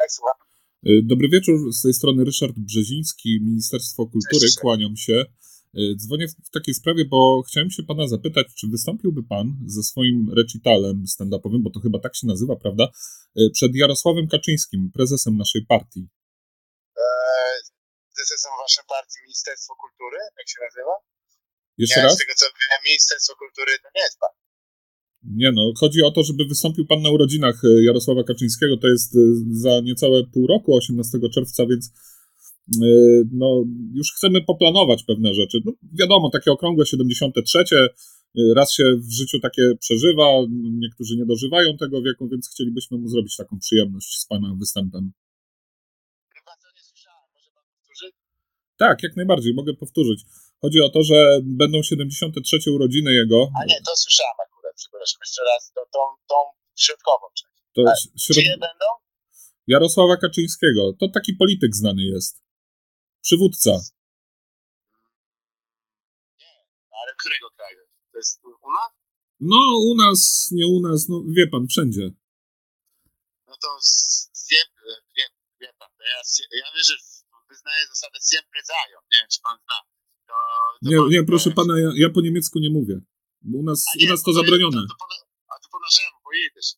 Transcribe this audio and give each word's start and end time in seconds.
Tak, 0.00 0.12
słucham. 0.12 0.36
Y, 0.86 1.00
dobry 1.04 1.28
wieczór, 1.28 1.72
z 1.72 1.82
tej 1.82 1.94
strony 1.94 2.24
Ryszard 2.24 2.56
Brzeziński, 2.56 3.30
Ministerstwo 3.42 4.06
Kultury, 4.06 4.40
Cześć. 4.40 4.58
kłaniam 4.58 4.96
się. 4.96 5.16
Y, 5.78 5.94
dzwonię 5.96 6.26
w 6.28 6.50
takiej 6.50 6.74
sprawie, 6.74 7.04
bo 7.04 7.42
chciałem 7.48 7.70
się 7.70 7.82
pana 7.82 8.08
zapytać, 8.08 8.46
czy 8.58 8.66
wystąpiłby 8.74 9.22
pan 9.22 9.46
ze 9.66 9.82
swoim 9.82 10.18
recitalem 10.36 10.96
stand-upowym, 11.14 11.60
bo 11.64 11.70
to 11.70 11.80
chyba 11.80 11.98
tak 11.98 12.16
się 12.16 12.26
nazywa, 12.26 12.56
prawda, 12.56 12.84
y, 13.40 13.50
przed 13.56 13.72
Jarosławem 13.74 14.28
Kaczyńskim, 14.28 14.90
prezesem 14.94 15.36
naszej 15.36 15.66
partii? 15.66 16.08
Eee, 16.96 17.60
prezesem 18.16 18.52
waszej 18.62 18.84
partii 18.88 19.18
Ministerstwo 19.22 19.72
Kultury, 19.82 20.18
jak 20.38 20.48
się 20.48 20.58
nazywa? 20.68 20.94
Jeszcze 21.78 22.02
raz? 22.02 22.14
Z 22.14 22.18
tego 22.18 22.34
co 22.36 22.46
wiem, 22.46 22.80
Ministerstwo 22.90 23.32
Kultury 23.42 23.72
to 23.82 23.88
nie 23.94 24.02
jest 24.02 24.18
pan. 24.18 24.30
Nie 25.22 25.52
no, 25.52 25.72
chodzi 25.76 26.02
o 26.02 26.10
to, 26.10 26.22
żeby 26.22 26.44
wystąpił 26.44 26.86
pan 26.86 27.02
na 27.02 27.10
urodzinach 27.10 27.64
e, 27.64 27.84
Jarosława 27.84 28.24
Kaczyńskiego, 28.24 28.76
to 28.76 28.88
jest 28.88 29.16
e, 29.16 29.18
za 29.50 29.80
niecałe 29.80 30.24
pół 30.24 30.46
roku, 30.46 30.74
18 30.74 31.18
czerwca, 31.34 31.66
więc 31.66 31.92
e, 32.82 32.86
no, 33.32 33.64
już 33.94 34.12
chcemy 34.16 34.44
poplanować 34.44 35.04
pewne 35.04 35.34
rzeczy. 35.34 35.58
No, 35.64 35.72
wiadomo, 35.92 36.30
takie 36.30 36.52
okrągłe 36.52 36.86
73, 36.86 37.64
raz 38.56 38.72
się 38.72 38.84
w 38.96 39.12
życiu 39.12 39.40
takie 39.40 39.62
przeżywa, 39.80 40.24
niektórzy 40.78 41.16
nie 41.16 41.26
dożywają 41.26 41.76
tego 41.76 42.02
wieku, 42.02 42.28
więc 42.28 42.48
chcielibyśmy 42.48 42.98
mu 42.98 43.08
zrobić 43.08 43.36
taką 43.36 43.58
przyjemność 43.58 44.18
z 44.18 44.26
pana 44.26 44.54
występem. 44.58 45.12
Tak, 48.76 49.02
jak 49.02 49.16
najbardziej, 49.16 49.54
mogę 49.54 49.74
powtórzyć. 49.74 50.20
Chodzi 50.60 50.80
o 50.80 50.88
to, 50.88 51.02
że 51.02 51.40
będą 51.42 51.82
73 51.82 52.72
urodziny 52.72 53.14
jego. 53.14 53.48
A 53.62 53.64
nie, 53.64 53.74
to 53.86 53.96
słyszałem 53.96 54.49
przepraszam 54.80 55.18
jeszcze 55.24 55.42
raz, 55.50 55.72
to, 55.74 55.80
tą, 55.94 56.00
tą 56.30 56.36
środkową 56.84 57.26
część. 57.38 57.58
To 57.74 57.80
środ... 58.22 58.34
Czyje 58.36 58.56
będą? 58.66 58.88
Jarosława 59.66 60.16
Kaczyńskiego. 60.16 60.82
To 61.00 61.08
taki 61.08 61.32
polityk 61.42 61.72
znany 61.82 62.02
jest. 62.02 62.42
Przywódca. 63.26 63.70
Nie, 66.40 66.54
ale 67.02 67.10
którego 67.18 67.46
kraju? 67.56 67.80
To 68.12 68.18
jest 68.18 68.40
u 68.44 68.70
nas? 68.78 68.90
No, 69.40 69.62
u 69.90 69.94
nas, 70.02 70.48
nie 70.52 70.66
u 70.66 70.80
nas, 70.80 71.08
no 71.08 71.16
wie 71.36 71.46
pan, 71.52 71.66
wszędzie. 71.66 72.10
No 73.48 73.54
to 73.62 73.68
wiem, 74.50 74.68
wie, 75.16 75.26
wie 75.60 75.72
pan, 75.78 75.88
to 75.98 76.02
ja, 76.12 76.20
ja 76.62 76.66
wierzę, 76.76 76.94
wyznaję 77.48 77.86
zasadę 77.88 78.18
siempre 78.32 78.60
zają. 78.64 78.96
Nie 79.12 79.18
wiem, 79.18 79.28
czy 79.32 79.40
pan 79.42 79.56
zna. 79.64 79.78
To, 80.28 80.34
to 80.84 80.90
nie, 80.90 80.96
pan, 80.96 81.08
nie, 81.08 81.24
proszę 81.24 81.50
pana, 81.50 81.74
ja, 81.78 81.90
ja 81.94 82.08
po 82.10 82.20
niemiecku 82.20 82.58
nie 82.58 82.70
mówię. 82.70 83.00
Bo 83.48 83.58
u 83.58 83.62
nas, 83.62 83.80
nie, 83.96 84.06
u 84.06 84.10
nas 84.12 84.22
to 84.22 84.32
zabronione. 84.32 84.82
To, 84.88 84.94
to, 85.00 85.06
to, 85.10 85.16
a 85.52 85.54
to 85.62 85.66
po 85.72 85.78
naszemu, 85.86 86.16
pojedziesz. 86.28 86.70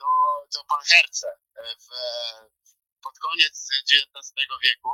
To, 0.00 0.08
to 0.52 0.58
pan 0.70 0.82
Herce 0.90 1.28
w, 1.84 1.86
pod 3.04 3.18
koniec 3.18 3.68
XIX 3.90 4.34
wieku 4.64 4.90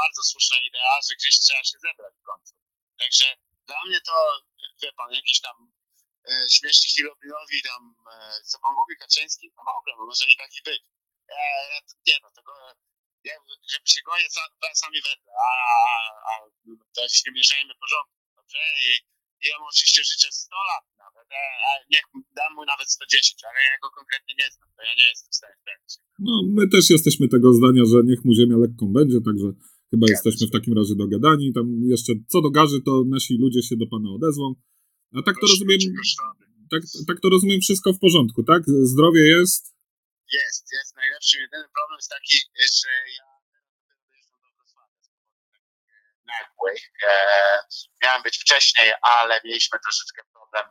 bardzo 0.00 0.22
słuszna 0.22 0.56
idea, 0.68 0.94
że 1.08 1.14
gdzieś 1.14 1.34
trzeba 1.38 1.64
się 1.64 1.78
zebrać 1.86 2.14
w 2.20 2.22
końcu. 2.30 2.54
Także 2.98 3.26
dla 3.66 3.80
mnie 3.86 4.00
to, 4.00 4.16
wie 4.82 4.92
pan, 4.92 5.12
jakieś 5.12 5.40
tam 5.40 5.56
e, 6.30 6.50
śmieszni 6.50 6.88
Hirobilowi 6.90 7.62
tam, 7.62 7.94
e, 8.12 8.42
co 8.44 8.58
pan 8.58 8.72
mówi, 8.74 8.96
Kaczyński, 8.96 9.52
no 9.56 9.62
dobra, 9.66 9.92
no 9.98 10.06
może 10.06 10.24
i 10.32 10.36
taki 10.36 10.60
być. 10.62 10.82
E, 11.28 11.36
nie 12.06 12.16
no, 12.22 12.30
tego, 12.30 12.52
ja, 13.24 13.34
żeby 13.72 13.86
się 13.88 14.00
goje 14.02 14.26
sami 14.74 15.00
wedle, 15.02 15.32
a, 15.46 15.48
a, 15.74 15.78
a 16.30 16.32
to 16.94 17.08
się 17.08 17.22
nie 17.26 17.32
mieszajmy 17.32 17.74
porządku, 17.74 18.16
dobrze? 18.36 18.58
I, 18.86 19.11
ja 19.50 19.56
mu 19.60 19.64
oczywiście 19.72 20.00
życzę 20.10 20.28
100 20.32 20.56
lat 20.70 20.84
nawet, 21.04 21.26
e, 21.40 21.42
a 21.66 21.70
niech 21.92 22.04
dam 22.38 22.50
mu 22.56 22.62
nawet 22.72 22.88
110, 22.90 23.44
ale 23.48 23.58
ja 23.68 23.74
go 23.82 23.88
konkretnie 23.98 24.32
nie 24.40 24.48
znam, 24.54 24.68
to 24.76 24.80
ja 24.88 24.94
nie 25.00 25.06
jestem 25.12 25.30
w 25.34 25.36
stanie 25.40 25.56
sprawdzić. 25.62 25.92
No, 26.26 26.34
my 26.56 26.62
też 26.74 26.84
jesteśmy 26.96 27.24
tego 27.34 27.48
zdania, 27.58 27.82
że 27.90 27.96
niech 28.10 28.20
mu 28.26 28.32
ziemia 28.38 28.56
lekką 28.64 28.84
będzie, 28.98 29.18
także 29.28 29.48
chyba 29.90 30.04
ja 30.08 30.14
jesteśmy 30.16 30.44
w 30.46 30.54
takim 30.56 30.74
razie 30.78 30.94
dogadani. 31.04 31.46
Tam 31.58 31.66
jeszcze 31.94 32.12
co 32.32 32.38
do 32.46 32.50
garzy, 32.58 32.78
to 32.88 32.92
nasi 33.14 33.32
ludzie 33.44 33.62
się 33.68 33.76
do 33.82 33.86
pana 33.94 34.08
odezwą. 34.16 34.46
A 35.18 35.22
tak 35.28 35.36
to 35.40 35.46
rozumiem, 35.52 35.78
tak, 36.72 36.82
tak 37.08 37.18
to 37.22 37.28
rozumiem 37.34 37.60
wszystko 37.60 37.88
w 37.92 37.98
porządku, 38.04 38.42
tak? 38.52 38.62
Zdrowie 38.92 39.22
jest? 39.36 39.62
Jest, 40.38 40.64
jest 40.78 40.96
najlepszy. 40.96 41.34
Jedyny 41.44 41.66
problem 41.76 41.98
jest 42.00 42.10
taki, 42.16 42.36
że 42.78 42.90
ja 43.18 43.31
nagłych. 46.40 46.82
E, 47.08 47.14
miałem 48.02 48.22
być 48.22 48.38
wcześniej, 48.38 48.92
ale 49.02 49.40
mieliśmy 49.44 49.78
troszeczkę 49.78 50.22
problem 50.32 50.64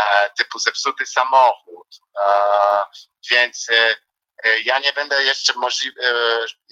e, 0.00 0.30
typu 0.30 0.58
zepsuty 0.58 1.06
samochód, 1.06 1.88
e, 2.26 2.84
więc 3.30 3.66
ja 4.64 4.78
nie 4.78 4.92
będę 4.92 5.24
jeszcze 5.24 5.52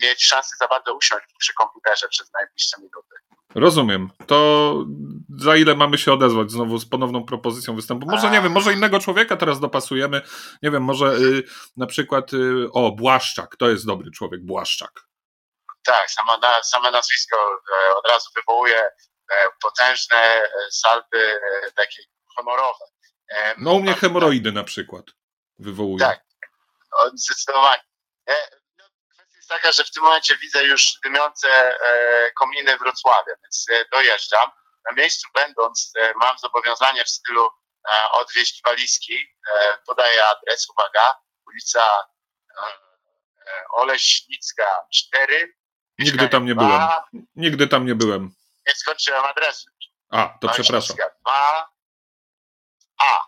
mieć 0.03 0.27
szansy 0.27 0.57
za 0.57 0.69
bardzo 0.69 0.95
usiąść 0.95 1.27
przy 1.39 1.55
komputerze 1.55 2.09
przez 2.09 2.33
najbliższe 2.33 2.77
minuty. 2.79 3.17
Rozumiem. 3.55 4.11
To 4.27 4.75
za 5.39 5.57
ile 5.57 5.75
mamy 5.75 5.99
się 5.99 6.13
odezwać 6.13 6.51
znowu 6.51 6.79
z 6.79 6.87
ponowną 6.87 7.25
propozycją 7.25 7.77
występu? 7.77 8.07
Może 8.11 8.31
nie 8.31 8.41
wiem, 8.41 8.53
może 8.53 8.73
innego 8.73 8.99
człowieka 8.99 9.37
teraz 9.37 9.61
dopasujemy. 9.61 10.23
Nie 10.63 10.71
wiem, 10.71 10.83
może 10.83 11.07
y, 11.07 11.43
na 11.77 11.87
przykład 11.87 12.33
y, 12.33 12.73
o 12.73 12.93
Błaszczak, 12.93 13.57
to 13.57 13.69
jest 13.69 13.87
dobry 13.87 14.11
człowiek, 14.11 14.45
Błaszczak. 14.45 15.06
Tak, 15.87 16.11
samo, 16.11 16.37
na, 16.37 16.63
same 16.63 16.91
nazwisko 16.91 17.37
e, 17.37 17.95
od 17.97 18.09
razu 18.09 18.31
wywołuje 18.37 18.89
e, 19.31 19.49
potężne 19.63 20.17
e, 20.17 20.51
salwy 20.71 21.41
takie 21.77 22.03
honorowe. 22.37 22.85
No 23.59 23.73
u 23.73 23.81
mnie 23.81 23.95
hemoroidy 23.95 24.53
na 24.53 24.65
przykład 24.65 25.05
wywołuje. 25.59 25.99
Tak, 25.99 26.21
zdecydowanie. 27.15 27.83
No, 28.27 28.35
kwestia 29.09 29.37
jest 29.37 29.49
taka, 29.49 29.73
że 29.73 29.85
w 29.85 29.91
tym 29.91 30.03
momencie 30.03 30.37
widzę 30.37 30.65
już 30.65 30.85
dymiące 31.05 31.79
kominy 32.39 32.79
Wrocławia, 32.79 33.33
więc 33.43 33.67
dojeżdżam. 33.93 34.51
Na 34.91 34.93
miejscu 34.97 35.29
będąc 35.35 35.93
mam 36.17 36.39
zobowiązanie 36.39 37.05
w 37.05 37.11
stylu 37.11 37.51
odwieźć 38.11 38.63
walizki. 38.65 39.19
Podaję 39.87 40.27
adres, 40.27 40.67
uwaga, 40.71 41.15
ulica 41.47 42.07
Oleśnicka 43.71 44.87
4, 44.95 45.55
Nigdy 45.99 46.29
tam 46.29 46.47
nie 46.47 46.55
byłem. 46.55 46.89
Nigdy 47.37 47.69
tam 47.69 47.87
nie 47.87 47.95
byłem. 47.95 48.31
Nie 48.67 48.75
skończyłem 48.75 49.25
adresu. 49.25 49.71
A, 50.11 50.39
to 50.41 50.49
przepraszam. 50.49 50.97
A. 53.01 53.27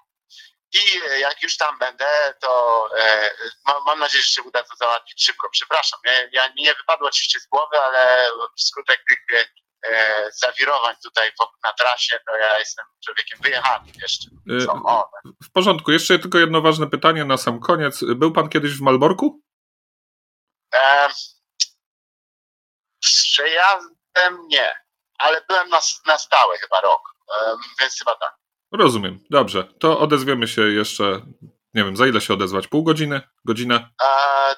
I 0.75 0.81
jak 1.21 1.43
już 1.43 1.57
tam 1.57 1.79
będę, 1.79 2.35
to 2.41 2.85
e, 2.99 3.31
mam 3.87 3.99
nadzieję, 3.99 4.23
że 4.25 4.31
się 4.31 4.43
uda 4.43 4.63
to 4.63 4.77
załatwić 4.77 5.25
szybko. 5.25 5.49
Przepraszam, 5.53 6.01
ja, 6.05 6.13
ja 6.33 6.53
nie 6.57 6.75
wypadło 6.75 7.09
oczywiście 7.09 7.41
z 7.41 7.47
głowy, 7.47 7.79
ale 7.79 8.27
wskutek 8.57 9.05
tych 9.09 9.49
e, 9.87 10.31
zawirowań 10.33 10.95
tutaj 11.03 11.33
na 11.65 11.73
trasie, 11.73 12.21
to 12.27 12.37
ja 12.37 12.59
jestem 12.59 12.85
człowiekiem 13.05 13.39
wyjechanym 13.43 13.93
jeszcze. 14.03 14.31
E, 14.51 14.67
w 15.45 15.53
porządku. 15.53 15.93
Jeszcze 15.93 16.19
tylko 16.19 16.39
jedno 16.39 16.61
ważne 16.61 16.87
pytanie 16.91 17.25
na 17.25 17.37
sam 17.37 17.61
koniec. 17.61 18.05
Był 18.17 18.33
pan 18.33 18.49
kiedyś 18.49 18.73
w 18.73 18.81
Malborku? 18.81 19.43
E, 20.75 21.09
Przejazdem 23.13 24.49
nie, 24.49 24.75
ale 25.19 25.43
byłem 25.49 25.69
na, 25.69 25.81
na 26.07 26.19
stałe 26.19 26.59
chyba 26.59 26.81
rok, 26.81 27.03
więc 27.81 27.99
chyba 27.99 28.15
tak. 28.15 28.35
Rozumiem, 28.73 29.25
dobrze. 29.31 29.65
To 29.81 29.99
odezwiemy 29.99 30.49
się 30.49 30.63
jeszcze, 30.63 31.05
nie 31.75 31.85
wiem, 31.85 31.97
za 31.97 32.07
ile 32.07 32.21
się 32.21 32.35
odezwać? 32.35 32.69
Pół 32.69 32.83
godziny? 32.83 33.21
Godzina? 33.45 33.91
E, 34.03 34.55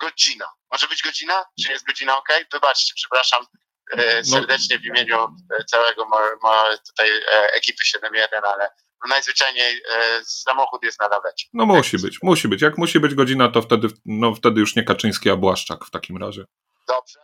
godzina. 0.00 0.46
Może 0.72 0.88
być 0.88 1.02
godzina? 1.02 1.44
Czy 1.64 1.72
jest 1.72 1.86
godzina 1.86 2.18
ok? 2.18 2.28
Wybaczcie, 2.52 2.92
przepraszam 2.96 3.46
e, 3.90 4.16
no. 4.16 4.24
serdecznie 4.24 4.78
w 4.78 4.84
imieniu 4.84 5.28
e, 5.60 5.64
całego 5.64 6.04
mo, 6.04 6.18
mo, 6.42 6.64
tutaj 6.86 7.10
e, 7.10 7.52
ekipy 7.52 7.82
7.1, 7.96 8.40
ale 8.44 8.70
no 9.04 9.08
najzwyczajniej 9.08 9.82
samochód 10.24 10.82
jest 10.82 11.00
na 11.00 11.08
lawecie. 11.08 11.46
No 11.52 11.66
musi 11.66 11.98
być, 11.98 12.22
musi 12.22 12.48
być. 12.48 12.62
Jak 12.62 12.78
musi 12.78 13.00
być 13.00 13.14
godzina, 13.14 13.48
to 13.48 13.62
wtedy, 13.62 13.88
no, 14.04 14.34
wtedy 14.34 14.60
już 14.60 14.76
nie 14.76 14.84
Kaczyński, 14.84 15.30
a 15.30 15.36
Błaszczak 15.36 15.84
w 15.84 15.90
takim 15.90 16.16
razie. 16.16 16.44
Dobrze. 16.88 17.18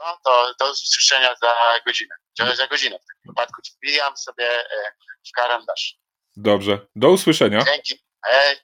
No 0.00 0.18
to 0.24 0.54
do 0.60 0.70
usłyszenia 0.70 1.34
za 1.42 1.54
godzinę. 1.86 2.14
Za 2.56 2.66
godzinę 2.66 2.98
w 2.98 3.06
takim 3.06 3.28
wypadku 3.28 3.62
wbijam 3.76 4.16
sobie 4.16 4.50
e, 4.60 4.92
w 5.28 5.32
karandasz. 5.36 5.96
Dobrze. 6.36 6.78
Do 6.96 7.10
usłyszenia. 7.10 7.64
Dzięki. 7.64 8.04
Hej. 8.26 8.56